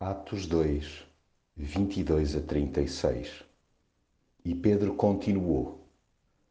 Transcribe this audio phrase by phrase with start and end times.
[0.00, 1.04] Atos 2,
[1.56, 3.42] 22 a 36
[4.44, 5.88] E Pedro continuou: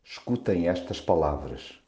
[0.03, 1.79] Escutem estas palavras.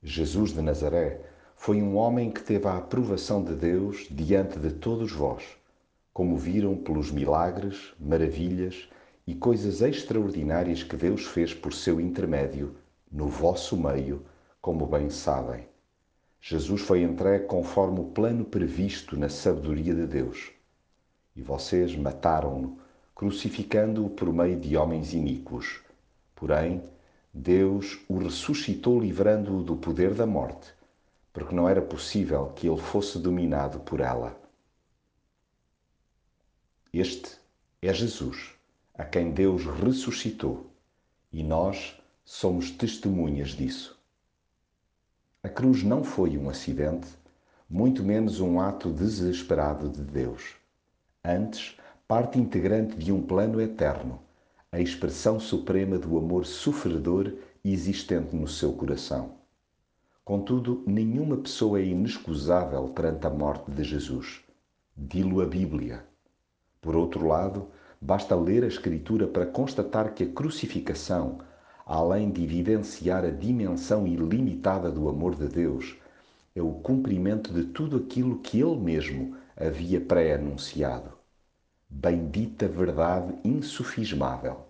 [0.00, 1.20] Jesus de Nazaré
[1.56, 5.42] foi um homem que teve a aprovação de Deus diante de todos vós,
[6.12, 8.88] como viram pelos milagres, maravilhas
[9.26, 12.76] e coisas extraordinárias que Deus fez por seu intermédio
[13.10, 14.24] no vosso meio,
[14.60, 15.66] como bem sabem.
[16.40, 20.52] Jesus foi entregue conforme o plano previsto na sabedoria de Deus
[21.34, 22.78] e vocês mataram-no,
[23.14, 25.80] crucificando-o por meio de homens iníquos.
[26.34, 26.82] Porém,
[27.32, 30.72] Deus o ressuscitou, livrando-o do poder da morte,
[31.32, 34.40] porque não era possível que ele fosse dominado por ela.
[36.92, 37.36] Este
[37.80, 38.54] é Jesus,
[38.94, 40.70] a quem Deus ressuscitou,
[41.32, 43.98] e nós somos testemunhas disso.
[45.42, 47.08] A cruz não foi um acidente,
[47.68, 50.59] muito menos um ato desesperado de Deus
[51.24, 51.76] antes
[52.08, 54.20] parte integrante de um plano eterno,
[54.72, 57.32] a expressão suprema do amor sofredor
[57.62, 59.34] existente no seu coração.
[60.24, 64.40] Contudo, nenhuma pessoa é inexcusável perante a morte de Jesus.
[64.96, 66.04] Dilo a Bíblia.
[66.80, 67.68] Por outro lado,
[68.00, 71.38] basta ler a Escritura para constatar que a crucificação,
[71.84, 75.96] além de evidenciar a dimensão ilimitada do amor de Deus,
[76.54, 81.12] é o cumprimento de tudo aquilo que Ele mesmo havia pré-anunciado.
[81.88, 84.66] Bendita verdade insufismável.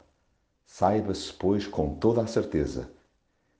[0.66, 2.90] Saiba-se, pois, com toda a certeza,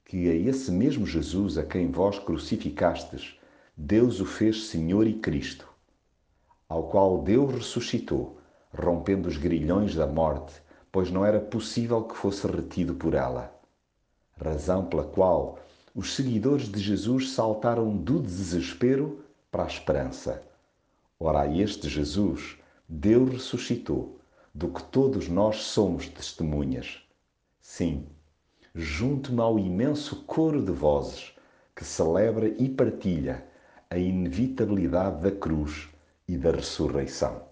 [0.04, 3.38] que a esse mesmo Jesus a quem vós crucificastes,
[3.76, 5.68] Deus o fez Senhor e Cristo,
[6.68, 8.38] ao qual Deus ressuscitou,
[8.76, 13.54] rompendo os grilhões da morte, pois não era possível que fosse retido por ela.
[14.36, 15.60] Razão pela qual
[15.94, 20.49] os seguidores de Jesus saltaram do desespero para a esperança.
[21.22, 22.56] Ora, este Jesus,
[22.88, 24.18] Deus ressuscitou,
[24.54, 27.02] do que todos nós somos testemunhas.
[27.60, 28.06] Sim,
[28.74, 31.34] junto-me ao imenso coro de vozes
[31.76, 33.46] que celebra e partilha
[33.90, 35.90] a inevitabilidade da cruz
[36.26, 37.49] e da ressurreição.